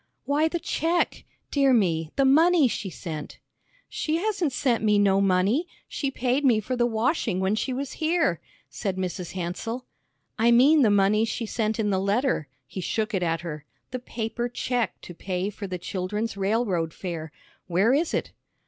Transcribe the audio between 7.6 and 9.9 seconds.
was here," said Mrs. Hansell.